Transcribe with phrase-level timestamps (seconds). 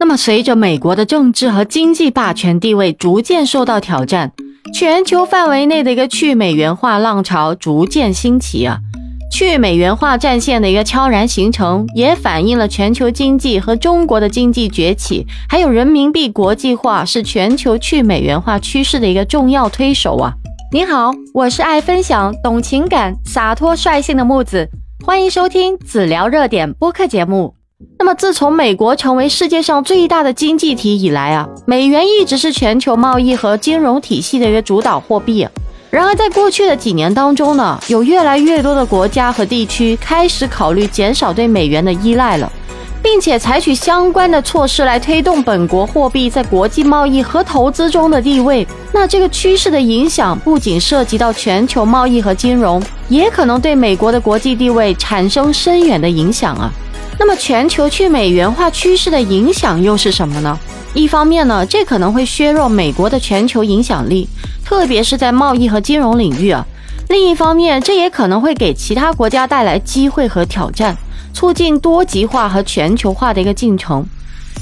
[0.00, 4.32] 那么，随着美国的政治和经济霸权地位逐渐受到挑战，
[4.72, 8.78] 全球范围内的一个去美元化浪潮逐渐兴起啊。
[9.30, 20.32] 去美元化战线的一个悄然形成，也反映了全球经济和中国的经济崛起，还有人民币国际化是全球去美元化趋势的一个重要推手啊！
[20.72, 24.70] 你好，我是爱分享、懂情感、洒脱率性的木子，
[25.04, 27.57] 欢迎收听子聊热点播客节目。
[27.96, 35.46] 那么，自从美国成为世界上最大的经济体以来啊，美元一直是全球贸易和金融体系的一个主导货币。
[35.88, 42.50] 然而，在过去的几年当中呢，有越来越多的国家和地区开始考虑减少对美元的依赖了，
[43.00, 48.66] 并且采取相关的措施来推动本国货币在国际贸易和投资中的地位。
[48.92, 56.72] 那这个趋势的影响不仅涉及到全球贸易和金融，也可能对美国的国际地位产生深远的影响啊。
[57.18, 60.58] 那么，全球去美元化趋势的影响又是什么呢？
[60.94, 64.28] 一方面呢，这可能会削弱美国的全球影响力。
[64.64, 66.64] 特别是在贸易和金融领域啊，
[67.08, 70.96] 另一方面，这也可能会给其他国家带来机会和挑战，
[71.34, 74.06] 促进多极化和全球化的一个进程。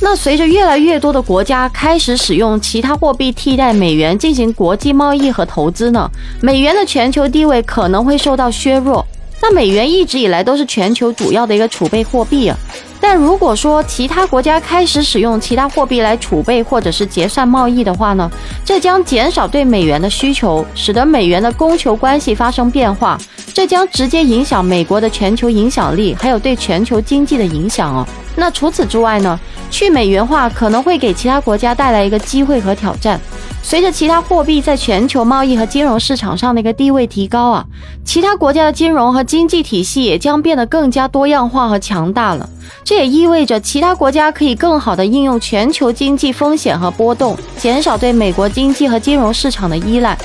[0.00, 6.10] 那随着越来越多的国家开始使用其他货币替代美元进行国际贸易和投资呢，
[6.40, 9.06] 美元的全球地位可能会受到削弱。
[9.48, 12.58] 那美元一直以来都是全球主要的一个储备货币啊。
[13.00, 18.28] 但如果说其他国家开始使用其他货币来储备或者是结算贸易的话呢，
[18.64, 23.16] 这将减少对美元的需求，使得美元的供求关系发生变化，
[23.54, 28.04] 这将直接影响美国的全球影响力，还有对全球经济的影响哦。
[28.34, 29.38] 那除此之外呢，
[29.70, 33.20] 去美元化可能会给其他国家带来一个机会和挑战。
[33.68, 37.64] 随着其他货币在全球贸易和金融市场上的一个地位提高啊，
[38.04, 42.48] 其他国家的金融和经济体系也将变得更加多样化和强大了。
[42.84, 50.16] 这也意味着其他国家可以更好地应用全球经济风险和波动，减少对美国经济和金融市场的依赖。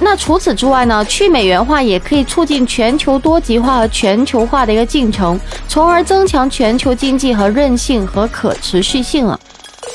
[0.00, 1.04] 那除此之外呢？
[1.04, 5.38] 去美元化也可以促进全球多极化和全球化的一个进程，
[5.68, 9.38] 从而增强全球经济和韧性和可持续性了。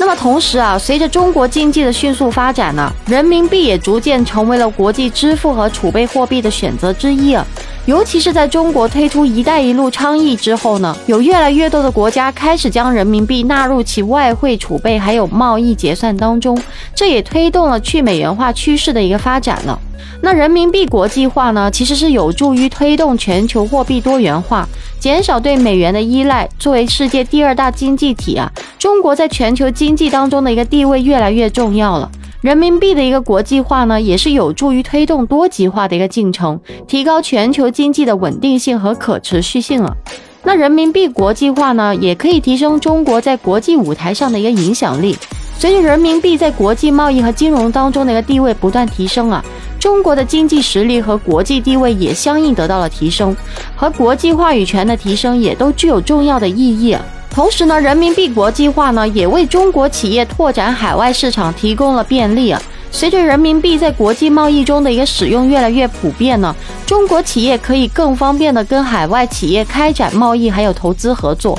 [0.05, 7.47] 那么同时啊，随着中国经济的迅速发展呢，人民币也逐渐成为了国际支付和储备货币的选择之一啊。
[7.85, 16.57] 尤其是在中国推出“一带一路”倡议之后呢，有越来越多的国家开始将人民币纳入其外汇储备还有贸易结算当中，
[16.95, 19.77] 这也推动了去美元化趋势的一个发展了。
[20.21, 24.65] 那人民币国际化呢，其实是有助于推动全球货币多元化，
[24.97, 26.47] 减少对美元的依赖。
[26.57, 32.09] 作为世界第二大经济体啊，中国在全球经济当中的一个地位越来越重要了。
[32.43, 39.95] 人民币的一个国际化呢，也是有助于推动多极化的一个进程，提高全球经济的稳定性和可持续性了。
[40.43, 45.17] 那人民币国际化呢，也可以提升中国在国际舞台上的一个影响力。
[45.57, 49.41] 随着人民币在国际贸易和金融当中的一个地位不断提升啊，
[49.79, 53.33] 中国的经济实力和国际地位也相应得到了提升，
[53.73, 56.97] 和国际话语权的提升也都具有重要的意义。
[57.33, 62.61] 同时呢，人民币国际化呢，也为中国企业拓展海外市场提供了便利啊。
[62.91, 66.55] 随着人民币在国际贸易中的一个使用越来越普遍呢，
[66.85, 71.57] 中国企业可以更方便的跟海外企业开展贸易还有投资合作，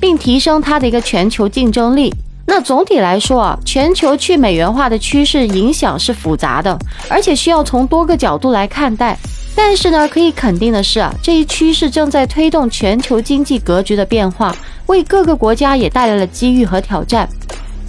[0.00, 2.14] 并提升它的一个全球竞争力。
[2.46, 9.18] 那总体来说啊，全球去美元化的趋势影响是复杂的，而且需要从多个角度来看待。
[9.58, 17.26] 但是呢，可以肯定的是啊，这一趋势正在推动全球经济格局的变化，为各个国家也带来了机遇和挑战。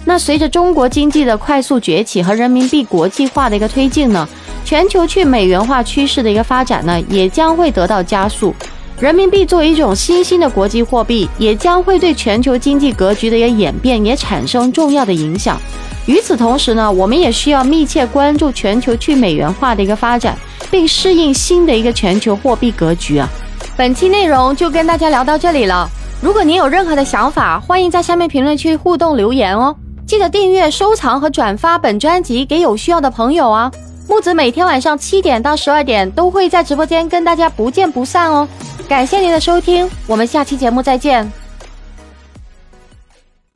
[0.05, 4.27] 那随着中国经济的快速崛起和人民币国际化的一个推进呢，
[4.63, 8.55] 全球去美元化趋势的一个发展呢，也将会得到加速。
[9.01, 15.61] 人民币作为一种新兴的国际货币，也将会对全球经济格局的一个演变也产生重要的影响。
[16.05, 20.37] 与此同时呢，我们也需要密切关注全球去美元化的一个发展。
[20.69, 23.27] 并适应新的一个全球货币格局啊！
[23.75, 25.89] 本期内容就跟大家聊到这里了。
[26.21, 29.75] 如果您有任何的想法，欢迎在下面评论区互动留言哦。
[30.05, 33.71] 记得订阅、收藏和转发本专辑给有需要的朋友啊！
[34.07, 38.47] 木子每天晚上七点到十二点都会在直播间跟大家不见不散哦。
[38.87, 41.46] 感谢您的收听，我们下期节目再见。